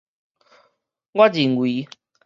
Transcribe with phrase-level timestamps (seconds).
[1.11, 1.87] 我認為